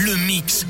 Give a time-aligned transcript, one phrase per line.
[0.00, 0.66] le mix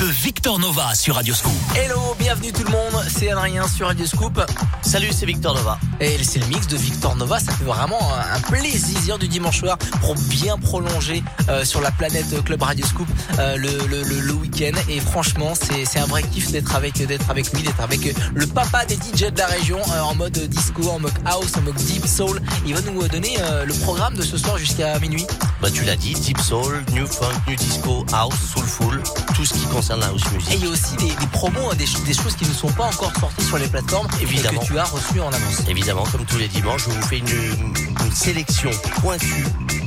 [0.00, 1.52] de Victor Nova sur Radio Scoop.
[1.74, 4.40] Hello, bienvenue tout le monde, c'est Adrien sur Radio Scoop.
[4.82, 5.78] Salut, c'est Victor Nova.
[6.00, 9.78] Et c'est le mix de Victor Nova, ça fait vraiment un plaisir du dimanche soir
[10.00, 13.08] pour bien prolonger euh, sur la planète Club Radio Scoop
[13.38, 14.78] euh, le, le, le, week-end.
[14.88, 18.84] Et franchement, c'est un vrai kiff d'être avec, d'être avec lui, d'être avec le papa
[18.84, 22.06] des DJ de la région euh, en mode disco, en mode house, en mode deep
[22.06, 22.40] soul.
[22.66, 25.26] Il va nous donner le programme de ce soir jusqu'à minuit.
[25.60, 29.02] Bah tu l'as dit, deep soul, new funk, new disco, house, soulful,
[29.34, 30.52] tout ce qui concerne la house music.
[30.52, 32.70] Et il y a aussi des, des promos, hein, des, des, choses qui ne sont
[32.72, 34.60] pas encore sorties sur les plateformes Évidemment.
[34.60, 35.62] que tu as reçues en avance.
[35.68, 38.70] Évidemment, comme tous les dimanches, je vous fais une, une sélection
[39.00, 39.44] pointue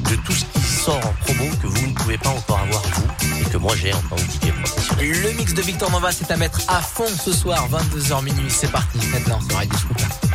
[0.09, 3.39] de tout ce qui sort en promo que vous ne pouvez pas encore avoir vous
[3.39, 5.21] et que moi j'ai en tant que DJ professionnel.
[5.21, 8.49] Le mix de Victor Nova, c'est à mettre à fond ce soir, 22h minuit.
[8.49, 10.28] C'est parti maintenant sur Radio Scoop.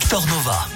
[0.00, 0.69] Victor Nova.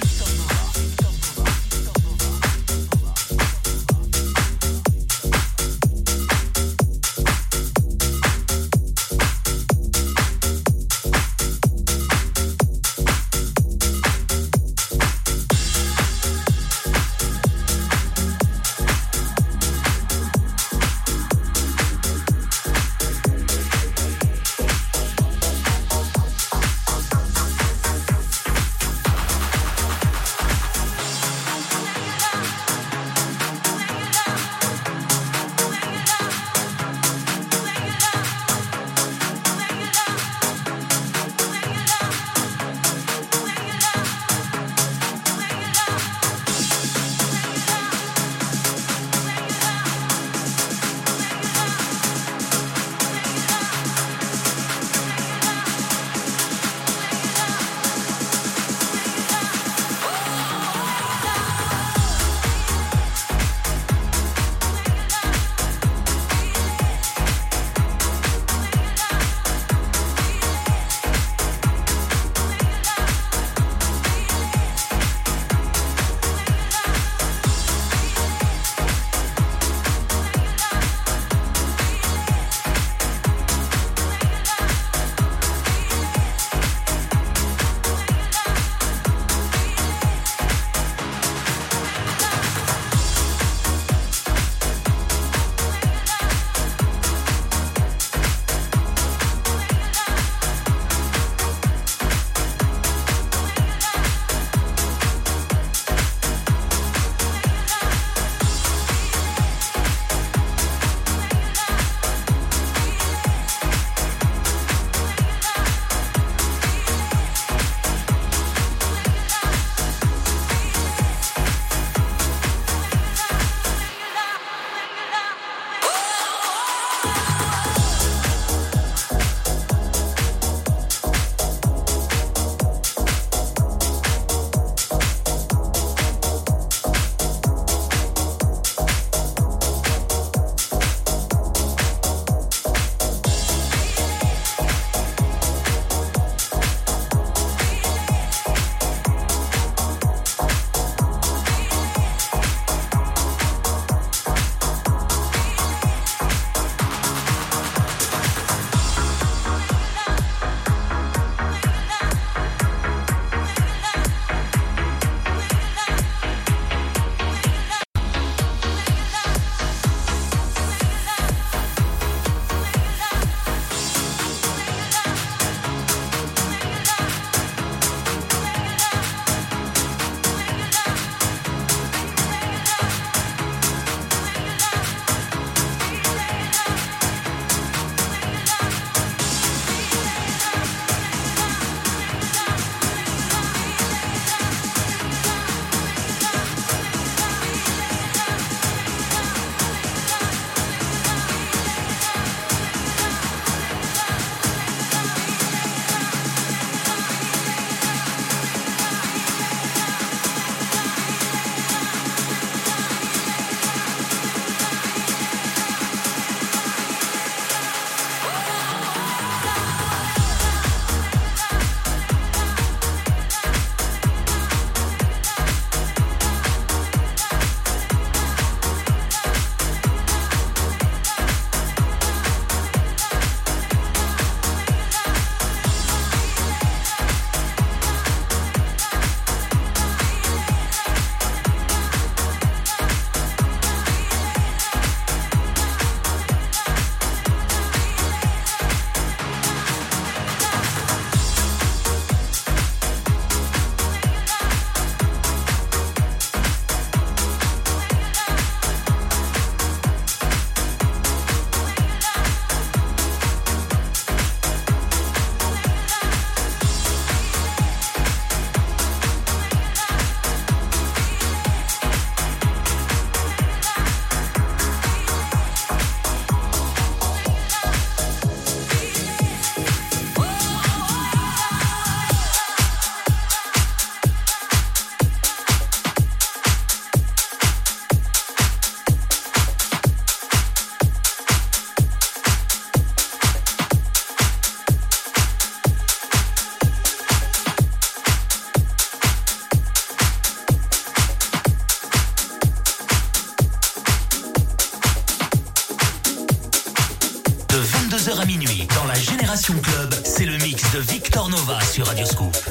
[311.29, 312.35] Nova sur Radioscoop.
[312.35, 312.44] Sur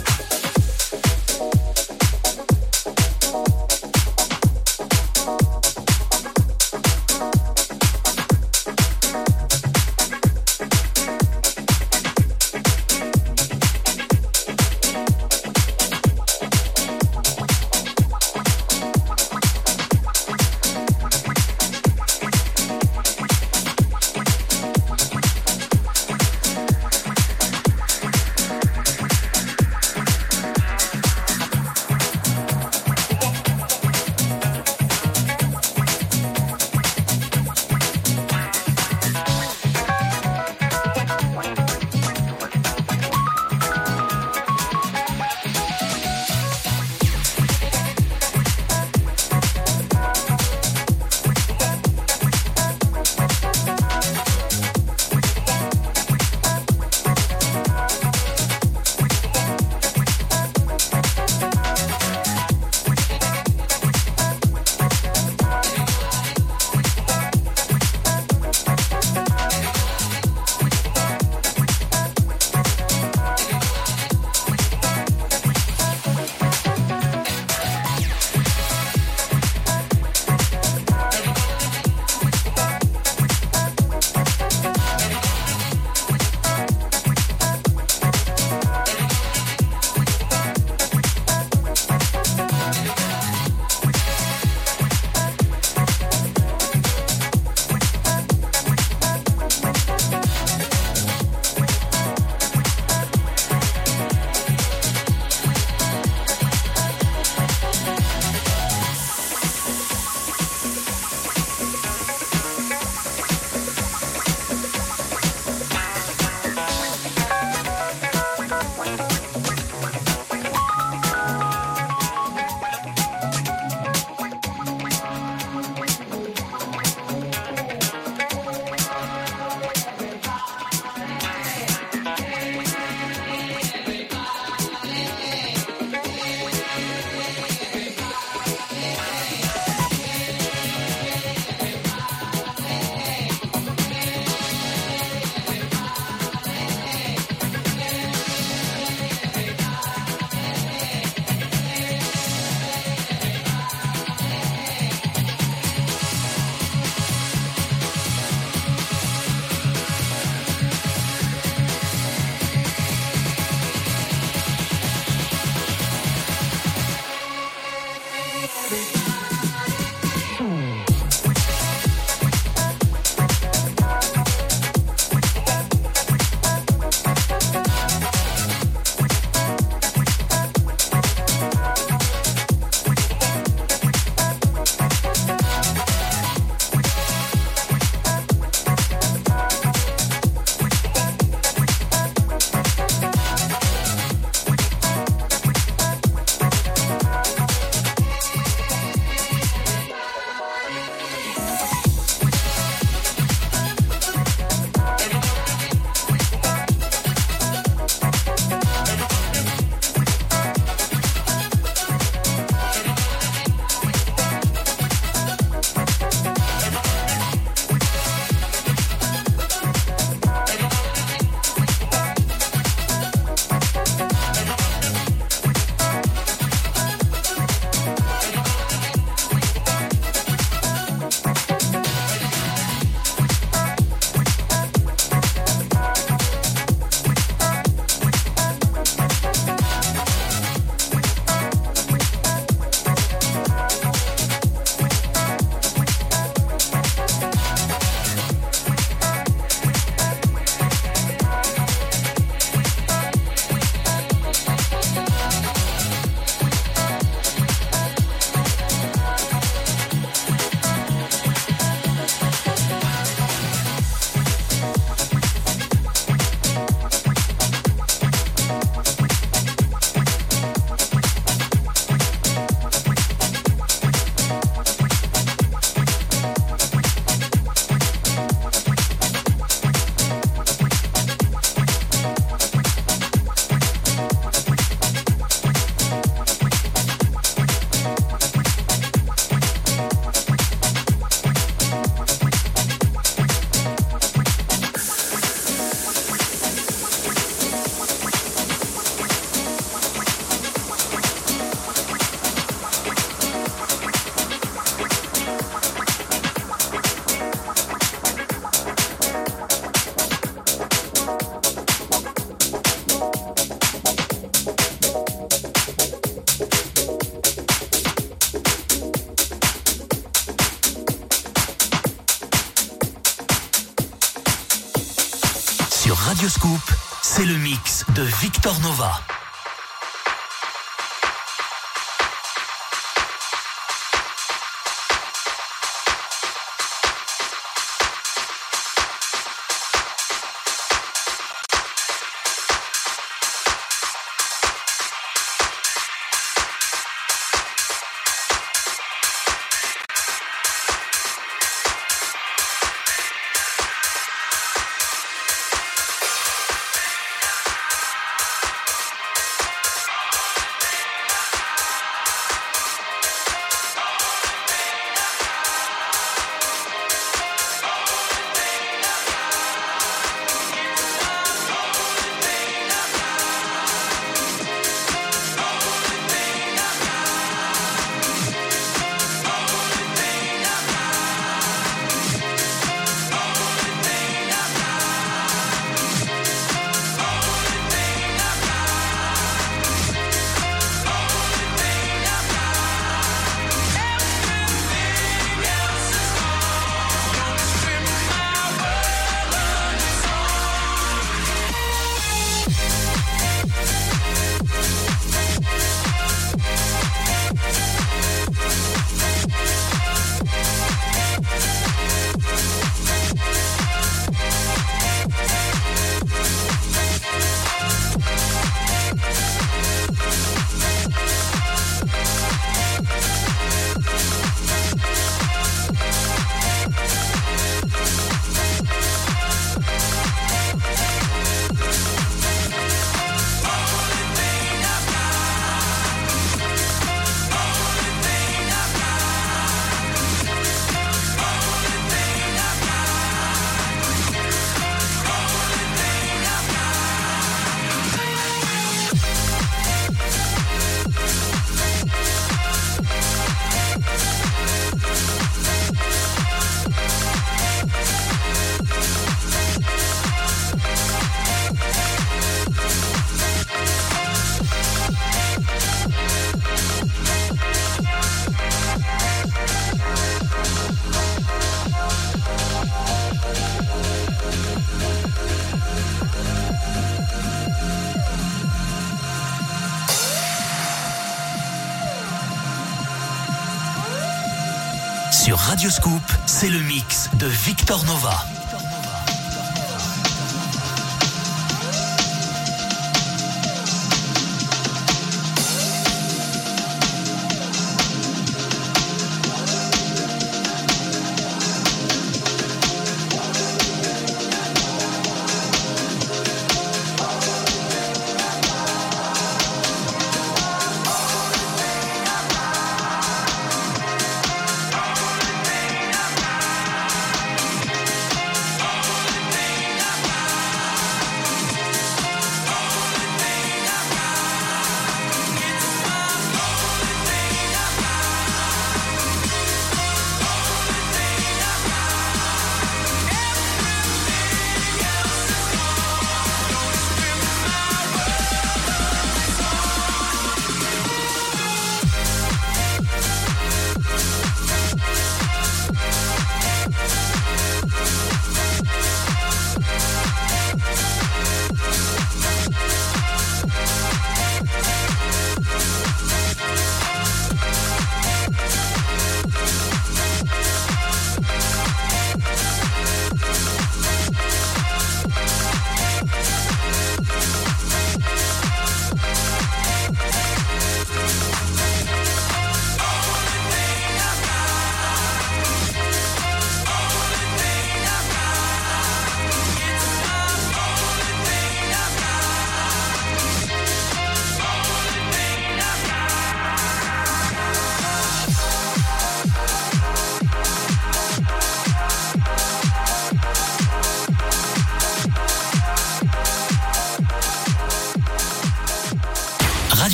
[487.44, 488.34] Victor Nova.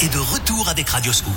[0.00, 1.34] Est de retour avec Radioscoop.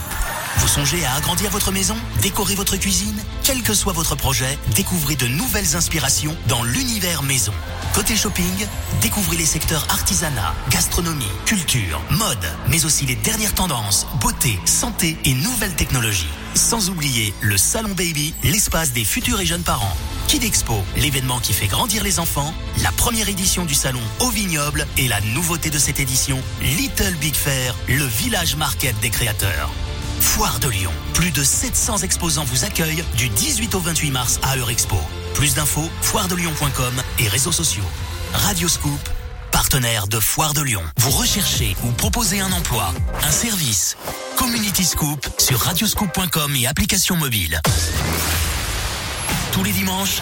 [0.57, 5.15] Vous songez à agrandir votre maison, décorer votre cuisine Quel que soit votre projet, découvrez
[5.15, 7.53] de nouvelles inspirations dans l'univers maison.
[7.93, 8.67] Côté shopping,
[9.01, 12.37] découvrez les secteurs artisanat, gastronomie, culture, mode,
[12.69, 16.29] mais aussi les dernières tendances, beauté, santé et nouvelles technologies.
[16.55, 19.95] Sans oublier le Salon Baby, l'espace des futurs et jeunes parents.
[20.27, 24.85] Kid Expo, l'événement qui fait grandir les enfants, la première édition du salon au vignoble
[24.97, 29.71] et la nouveauté de cette édition, Little Big Fair, le village market des créateurs.
[30.19, 34.57] Foire de Lyon, plus de 700 exposants vous accueillent du 18 au 28 mars à
[34.57, 34.97] Eurexpo.
[35.35, 37.85] Plus d'infos, foiredelyon.com et réseaux sociaux.
[38.33, 38.99] Radio Scoop,
[39.53, 40.83] partenaire de Foire de Lyon.
[40.97, 42.93] Vous recherchez ou proposez un emploi,
[43.23, 43.95] un service.
[44.35, 47.61] Community Scoop sur radioscoop.com et application mobile.
[49.53, 50.21] Tous les dimanches,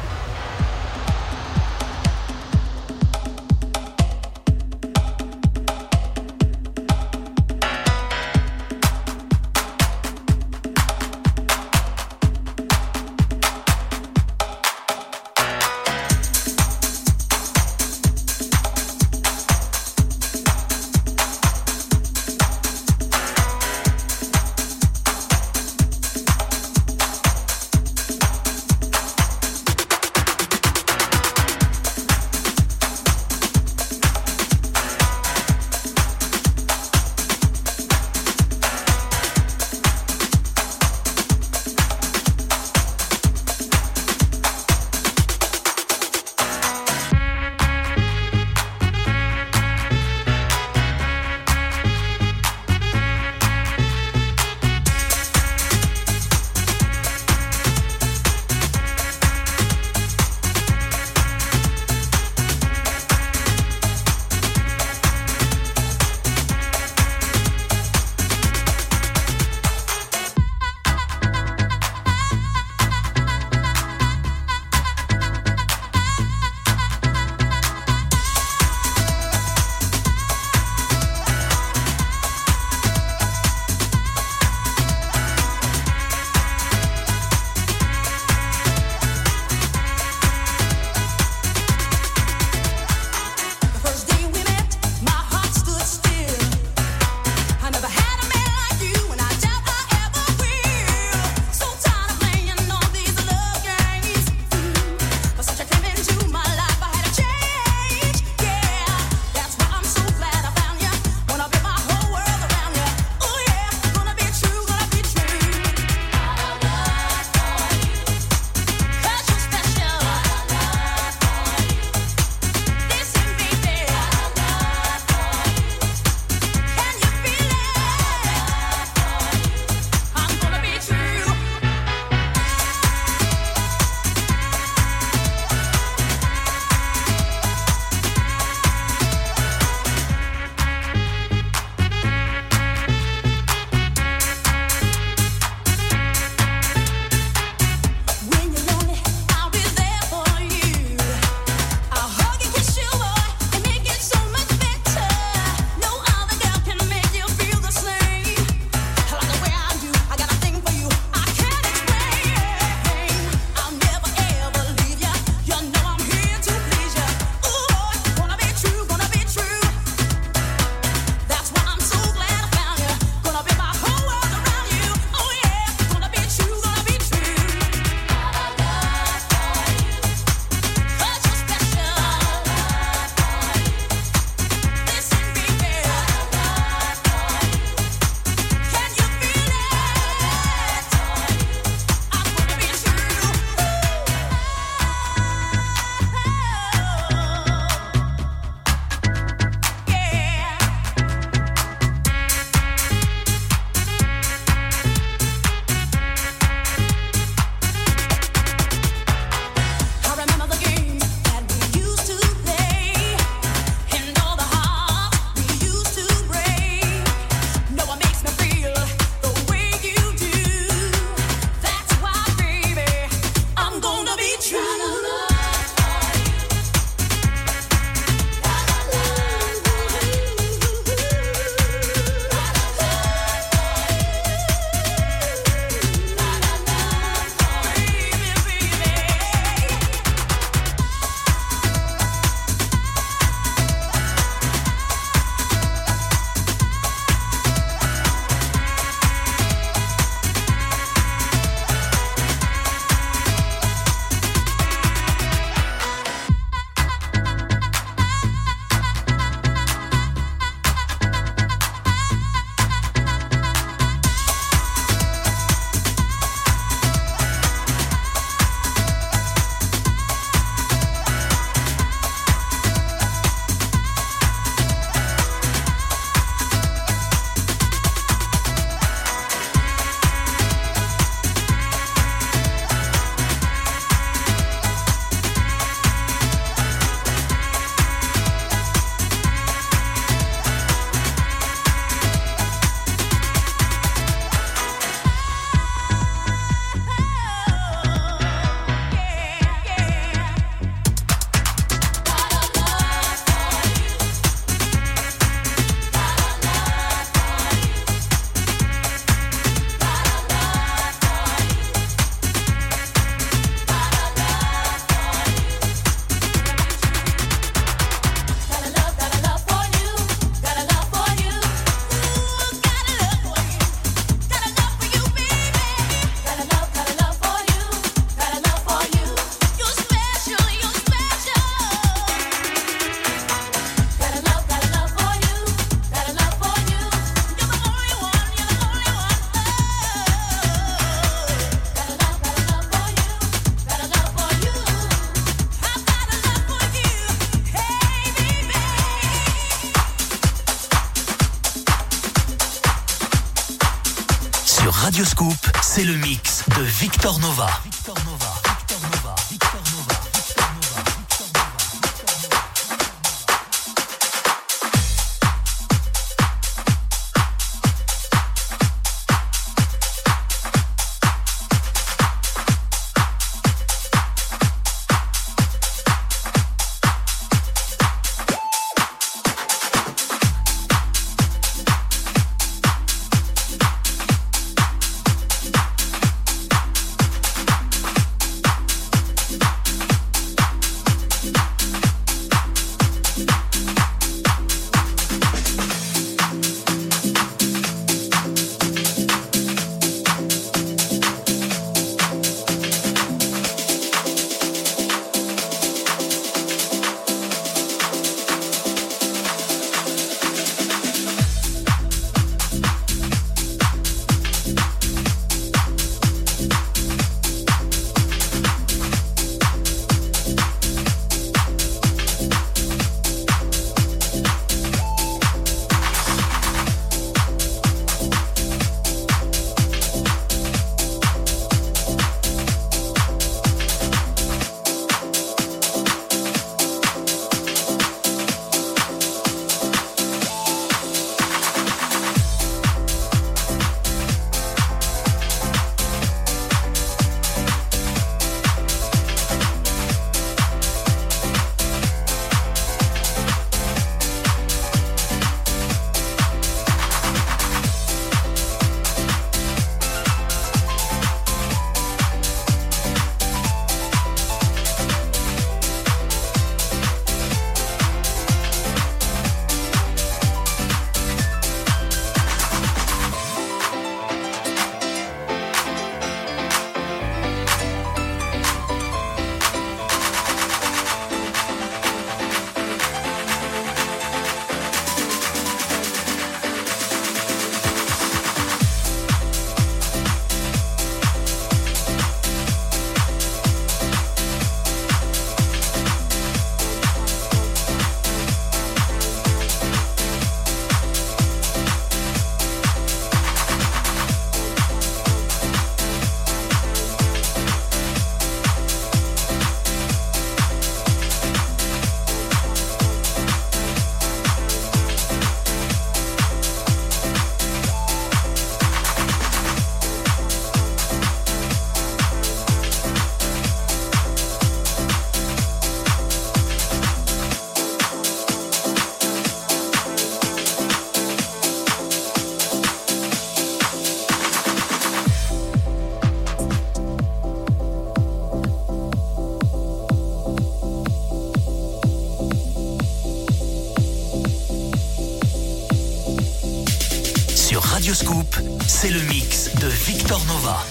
[550.11, 550.70] Victor.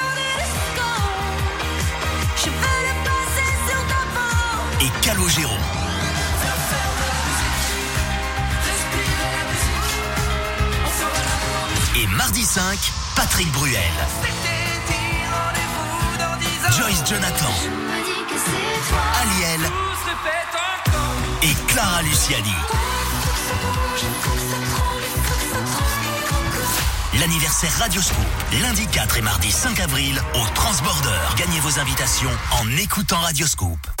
[5.01, 5.49] Calogero.
[11.95, 12.63] Et mardi 5,
[13.15, 13.75] Patrick Bruel.
[16.77, 17.53] Joyce Jonathan.
[19.21, 19.61] Aliel
[21.41, 22.53] et Clara Luciani.
[27.19, 28.17] L'anniversaire Radio Scoop,
[28.61, 31.19] lundi 4 et mardi 5 avril au Transborder.
[31.37, 34.00] Gagnez vos invitations en écoutant Radio Scoop.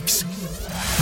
[0.00, 0.24] Mix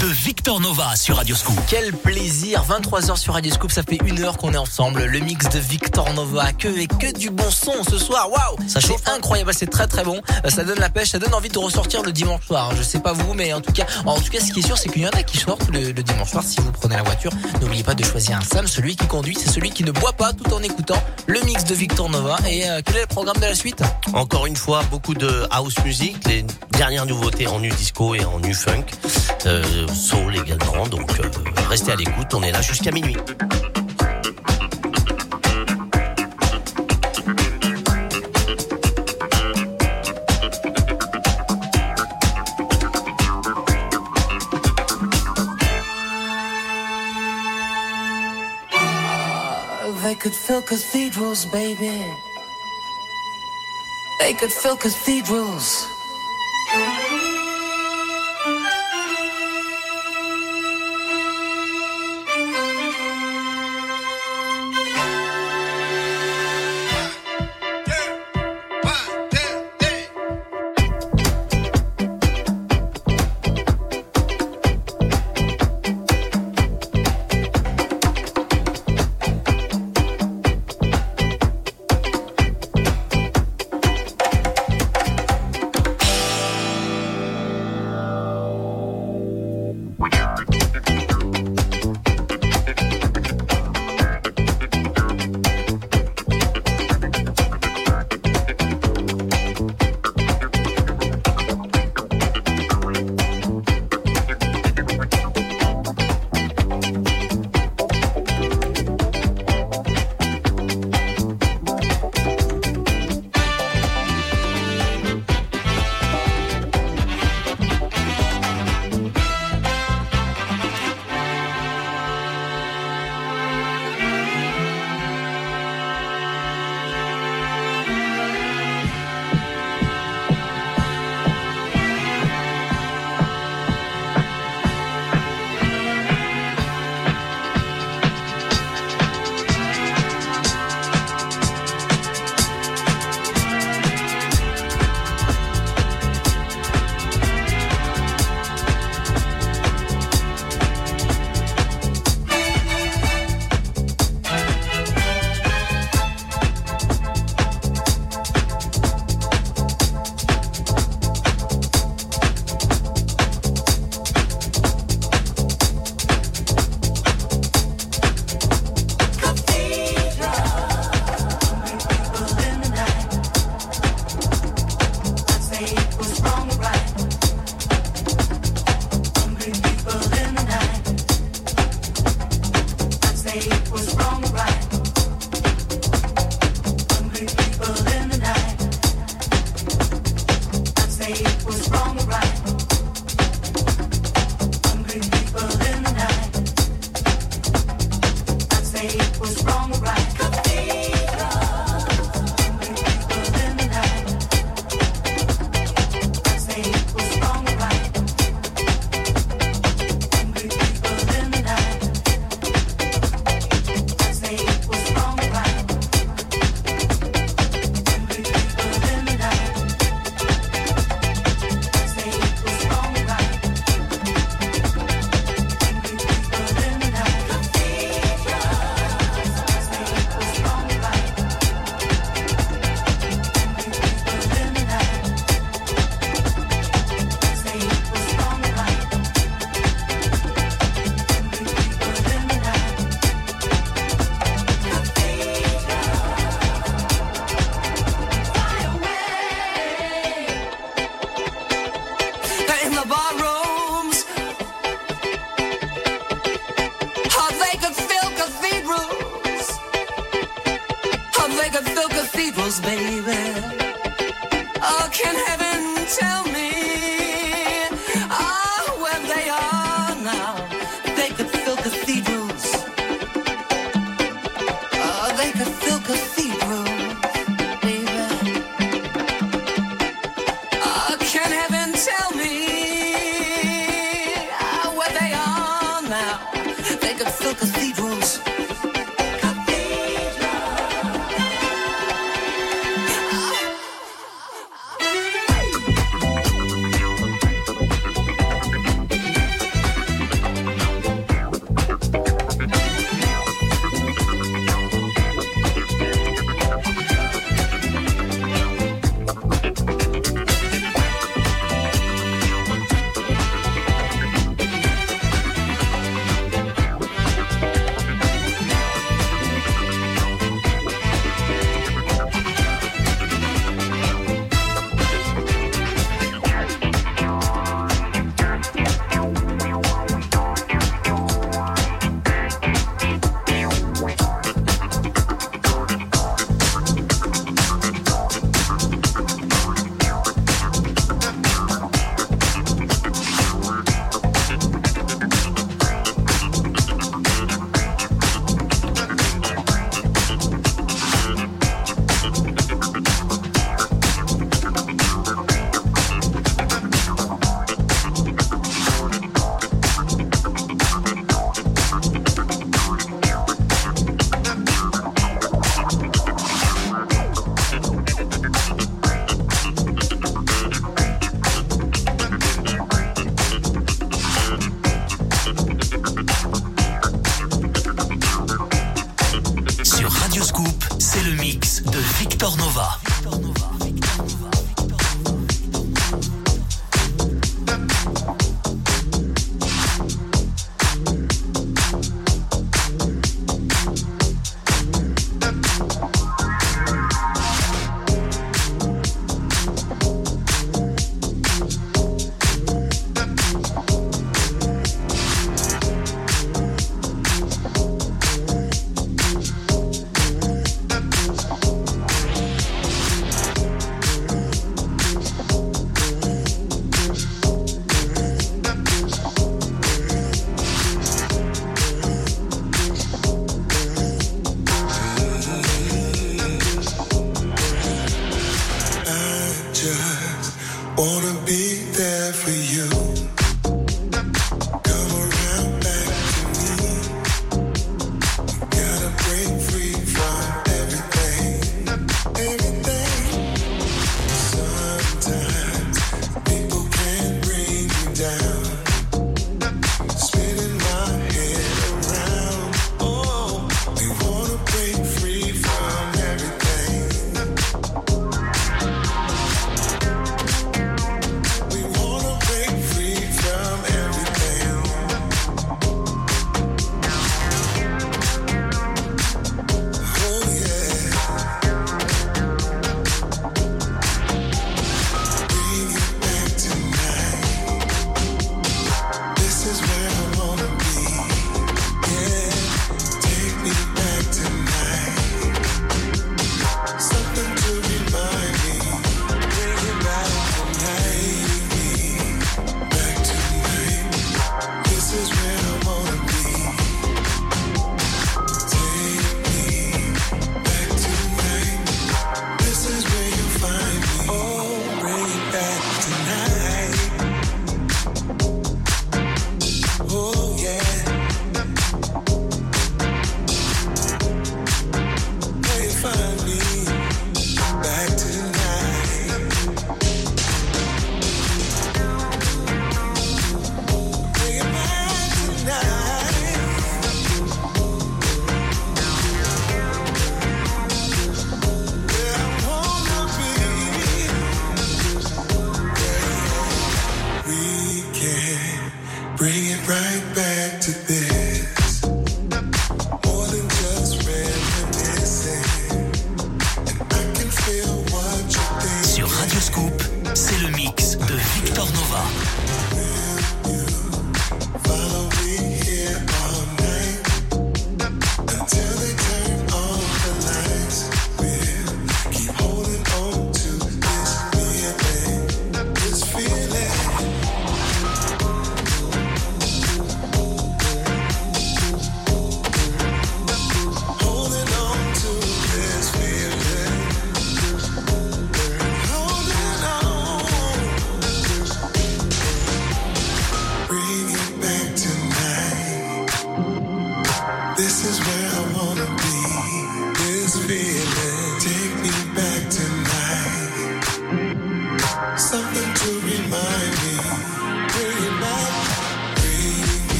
[0.00, 1.58] de Victor Nova sur Radio Scoop.
[1.68, 5.04] Quel plaisir, 23h sur Radio Scoop, ça fait une heure qu'on est ensemble.
[5.04, 8.30] Le mix de Victor Nova, que et que du bon son ce soir.
[8.30, 10.20] Waouh, ça c'est incroyable, c'est très très bon.
[10.44, 12.74] Euh, ça donne la pêche, ça donne envie de ressortir le dimanche soir.
[12.76, 14.76] Je sais pas vous, mais en tout cas, en tout cas, ce qui est sûr,
[14.76, 16.44] c'est qu'il y en a qui sortent le, dimanche soir.
[16.44, 18.66] Si vous prenez la voiture, n'oubliez pas de choisir un Sam.
[18.66, 21.74] Celui qui conduit, c'est celui qui ne boit pas tout en écoutant le mix de
[21.74, 22.38] Victor Nova.
[22.48, 23.82] Et euh, quel est le programme de la suite?
[24.12, 28.40] Encore une fois, beaucoup de house music, les dernières nouveautés en nu disco et en
[28.40, 28.84] nu funk.
[29.46, 29.85] Euh,
[30.32, 30.86] également.
[30.88, 31.30] Donc euh,
[31.68, 33.16] restez à l'écoute, on est là jusqu'à minuit.
[50.26, 52.02] Could fill cathedrals, baby.
[54.18, 55.86] They could fill cathedrals.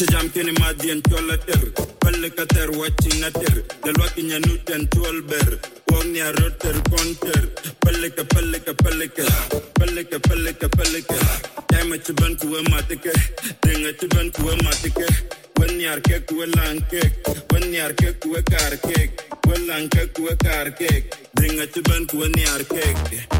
[0.00, 1.60] Wachi jamkini madi en chola ter.
[2.00, 3.62] Palle kater wachi na ter.
[3.84, 5.58] Dalwaki nya nuten tuol ber.
[5.90, 7.48] Wong nya roter konter.
[7.80, 9.24] Palle ka palle ka palle ka.
[9.78, 11.18] Palle ka palle ka palle ka.
[11.68, 13.12] Time at ban kuwe matike.
[13.60, 15.06] Ding at ban kuwe matike.
[15.58, 17.12] Wen yar kek kuwe lang kek.
[17.52, 19.10] Wen yar kek kuwe kar kek.
[19.48, 21.12] Wen lang kek kuwe kar kek.
[21.34, 23.39] Ding at ban kuwe nyar kek.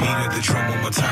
[0.00, 1.09] beat of the drum one more time.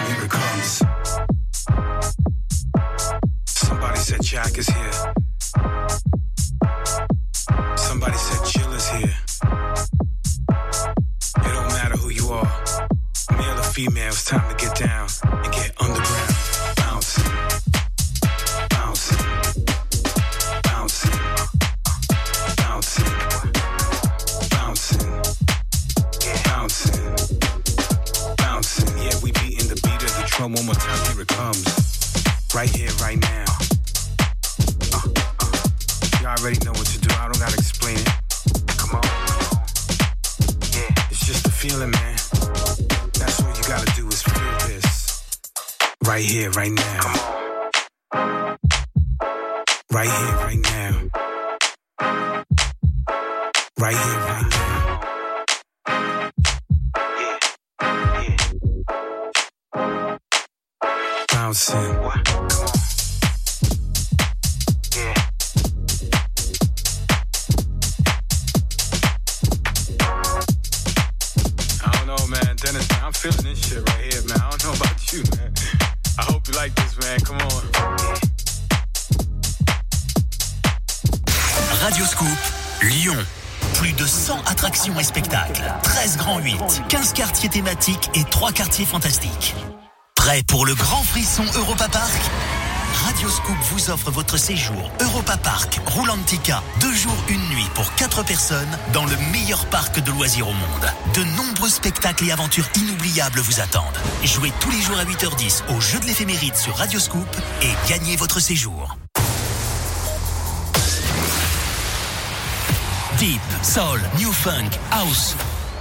[88.85, 89.55] Fantastiques.
[90.15, 92.21] Prêt pour le grand frisson Europa Park?
[93.05, 98.79] Radioscoop vous offre votre séjour Europa Park Roulantica, deux jours, une nuit pour quatre personnes
[98.93, 100.93] dans le meilleur parc de loisirs au monde.
[101.15, 103.99] De nombreux spectacles et aventures inoubliables vous attendent.
[104.25, 107.29] Jouez tous les jours à 8h10 au jeu de l'éphéméride sur Radioscoop
[107.63, 108.97] et gagnez votre séjour.
[113.19, 115.35] Deep, Soul, New Funk, House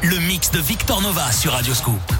[0.03, 2.16] le mix de Victor Nova sur Radio Scoop.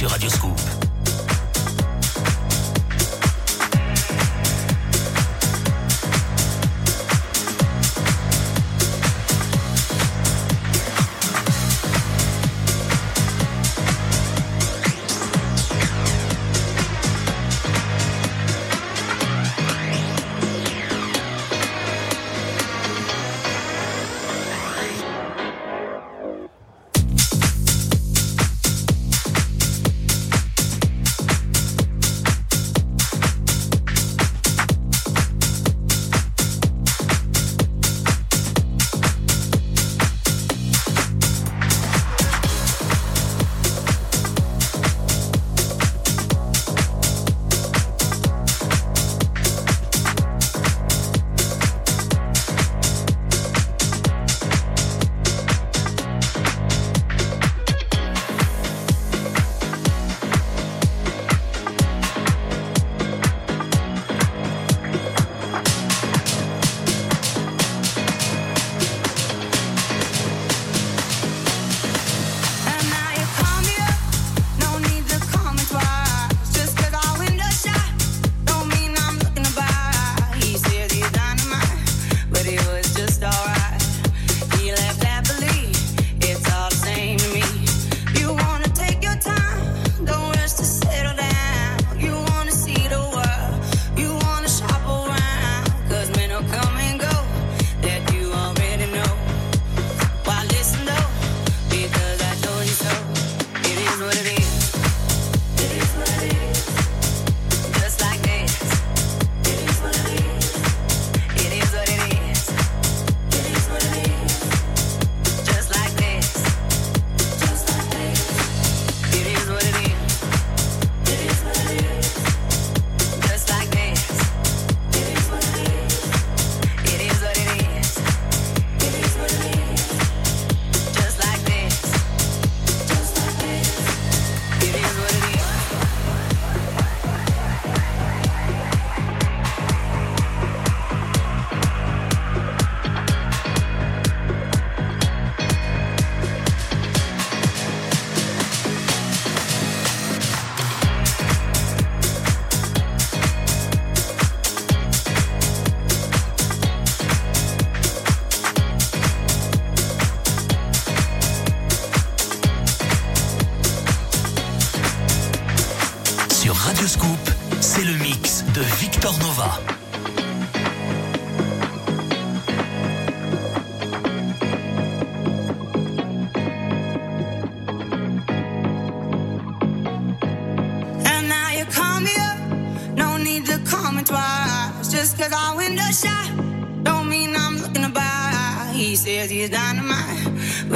[0.00, 0.30] Sur Radio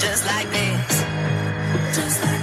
[0.00, 1.04] Just like this.
[1.96, 2.35] Just like this.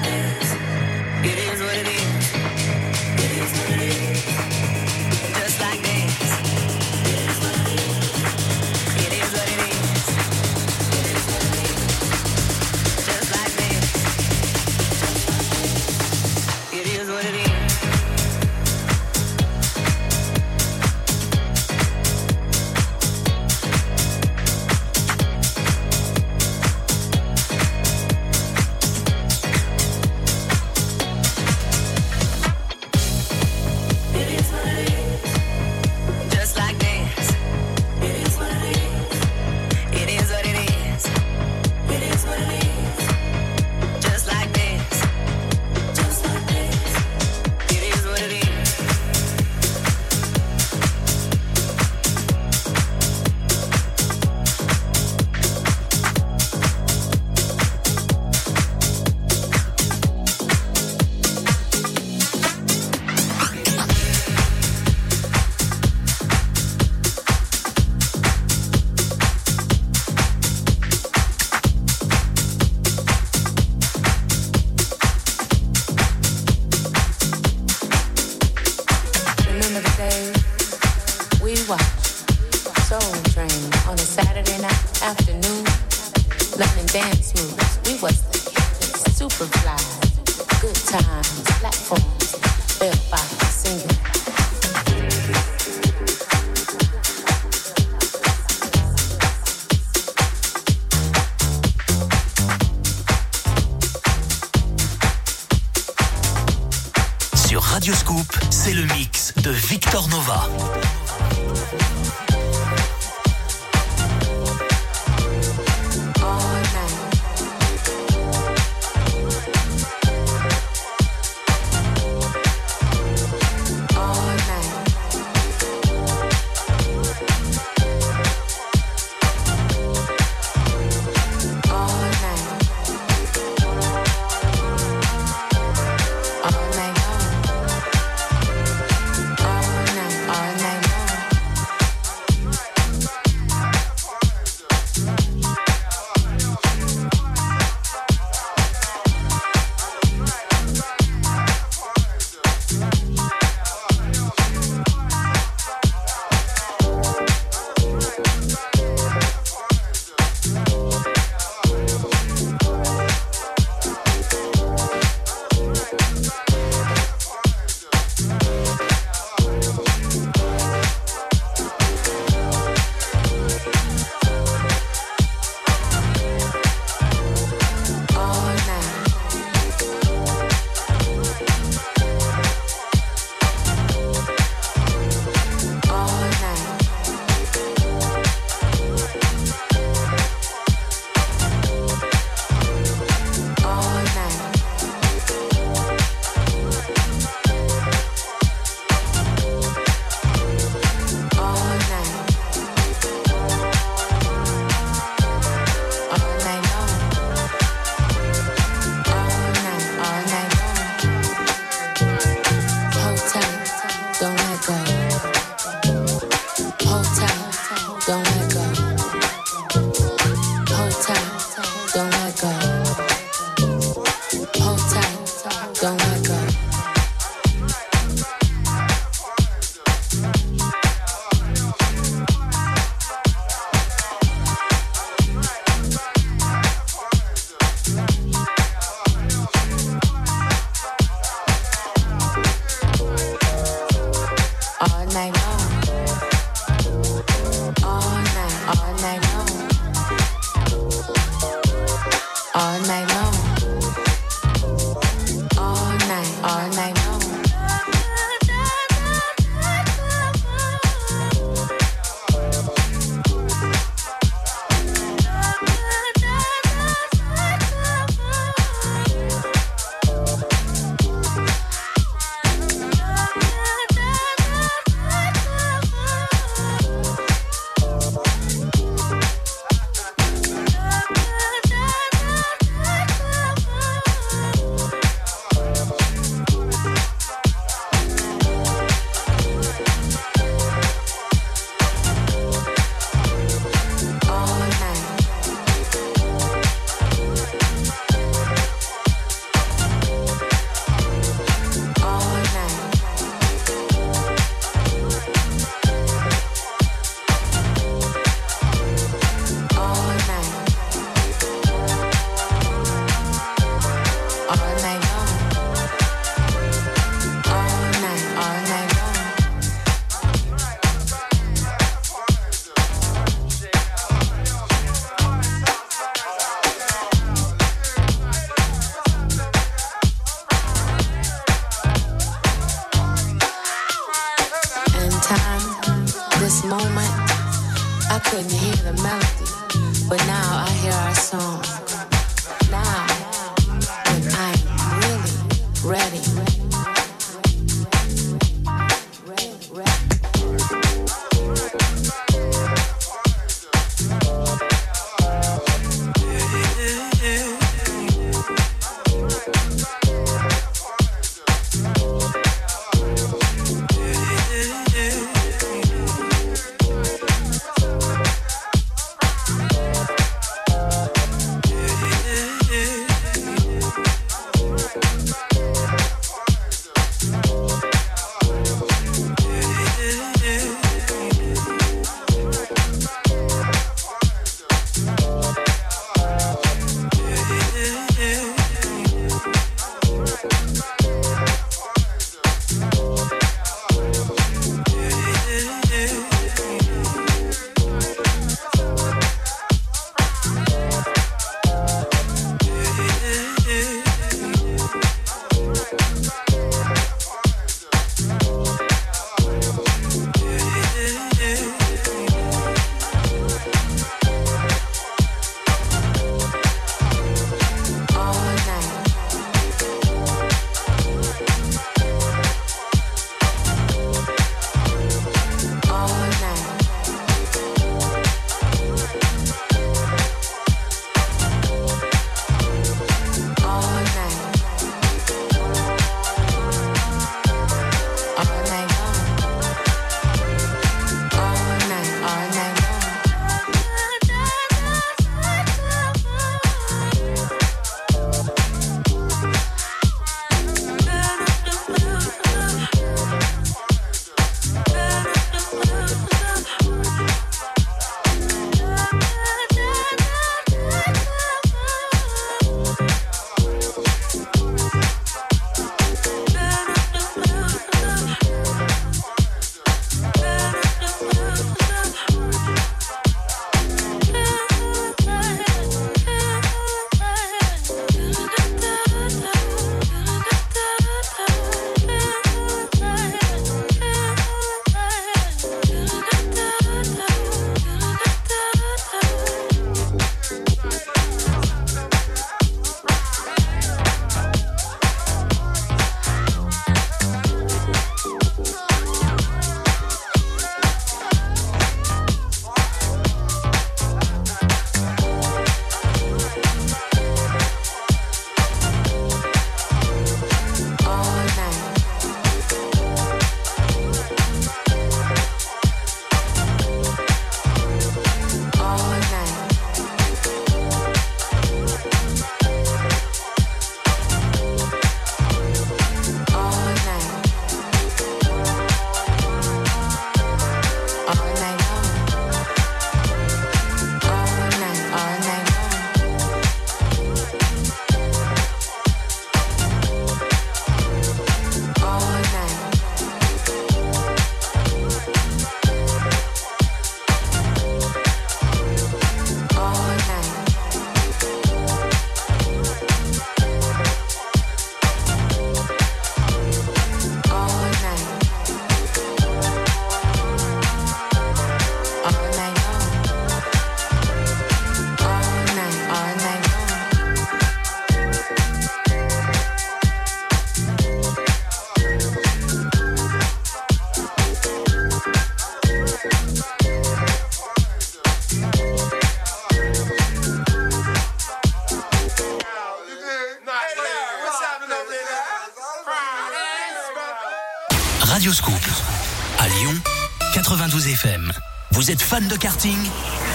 [592.03, 592.97] Vous êtes fan de karting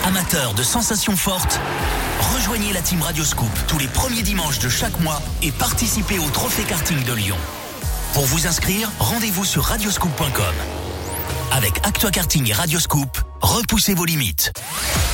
[0.07, 1.61] Amateur de sensations fortes?
[2.35, 6.63] Rejoignez la team Radioscoop tous les premiers dimanches de chaque mois et participez au Trophée
[6.63, 7.37] Karting de Lyon.
[8.15, 10.55] Pour vous inscrire, rendez-vous sur radioscoop.com.
[11.53, 14.51] Avec Actua Karting et Radioscoop, repoussez vos limites.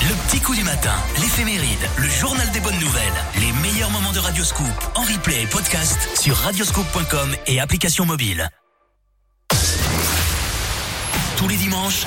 [0.02, 4.20] Le petit coup du matin, l'éphéméride, le journal des bonnes nouvelles, les meilleurs moments de
[4.20, 8.48] Radioscoop en replay et podcast sur radioscoop.com et application mobile.
[11.36, 12.06] Tous les dimanches,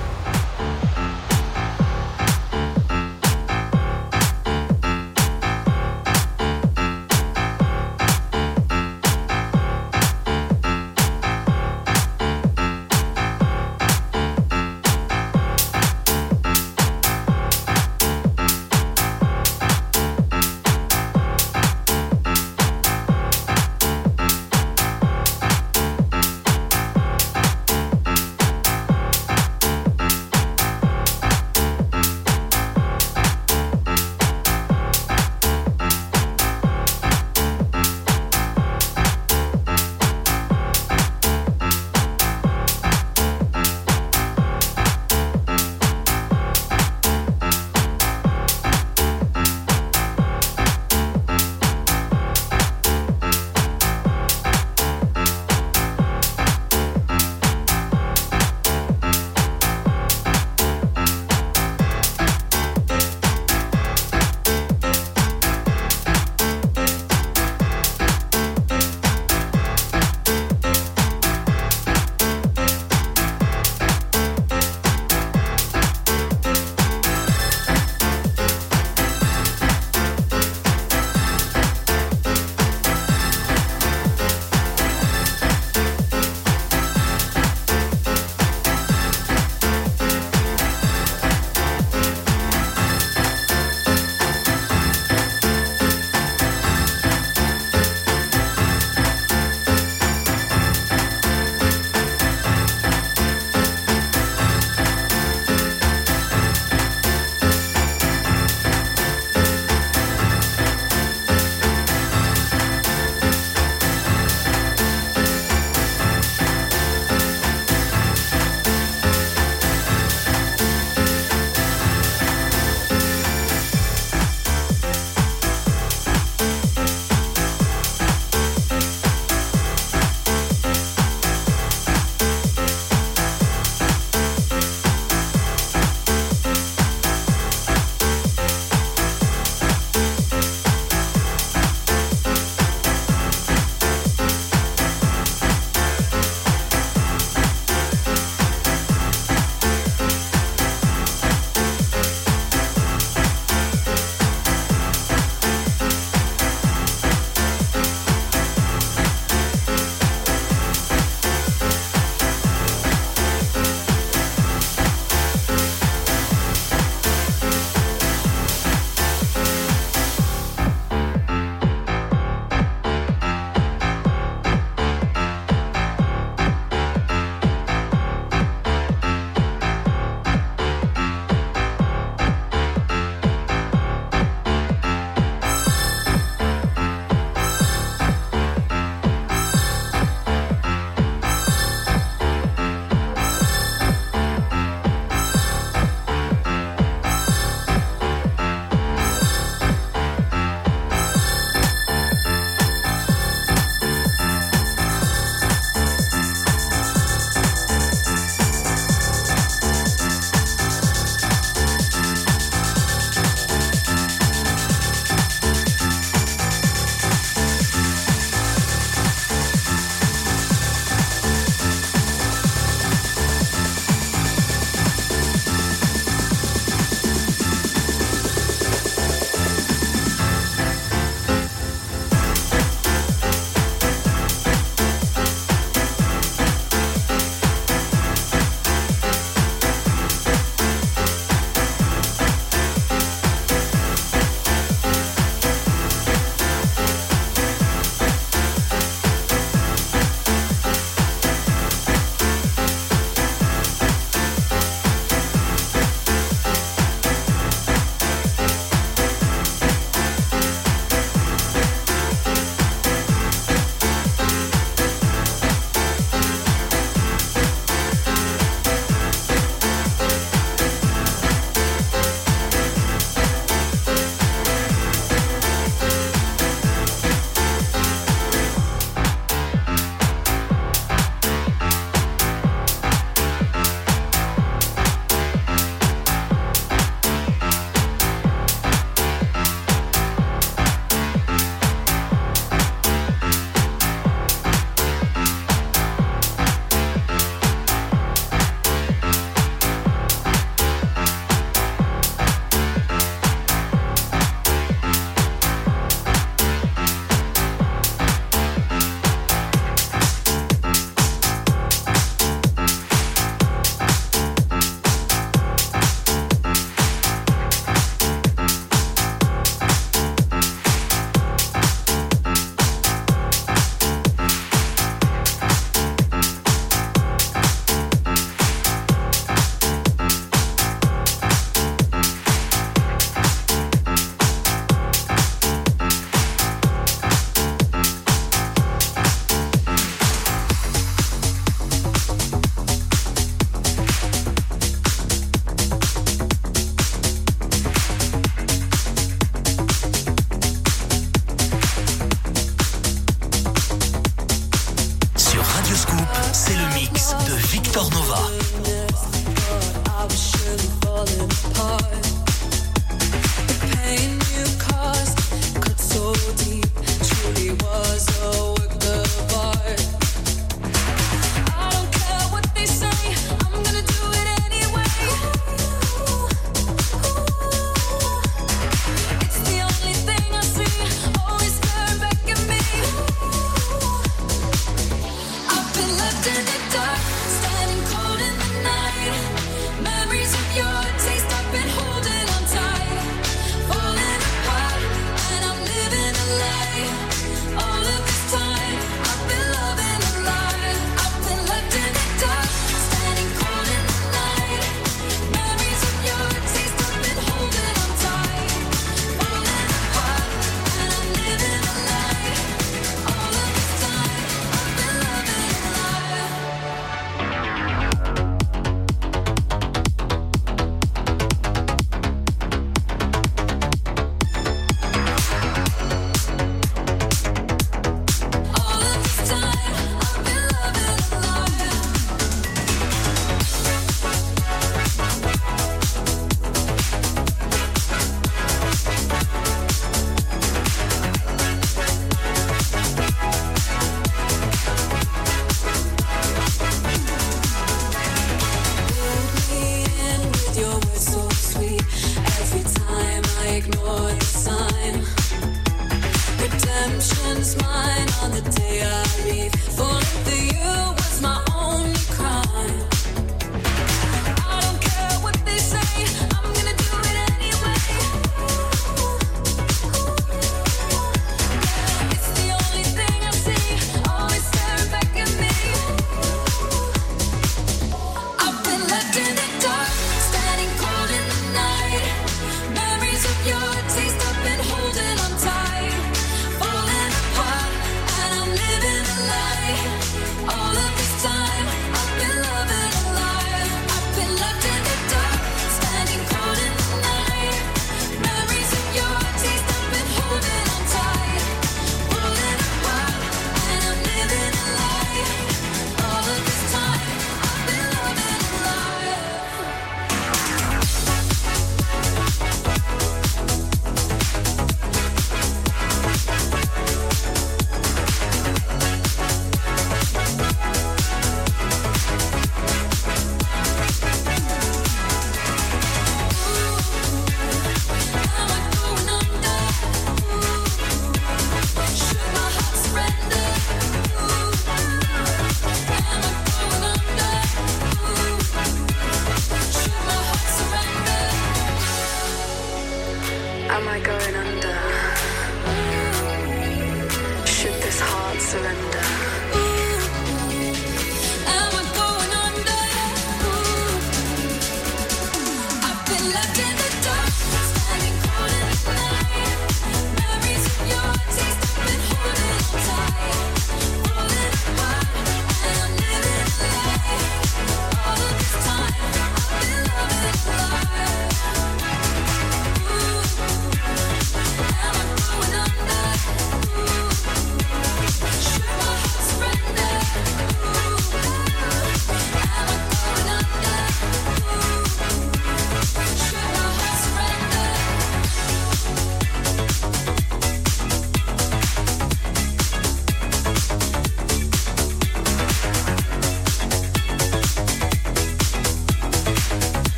[548.53, 549.00] Radioscoop.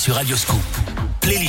[0.00, 0.59] Sur Radio Scoop.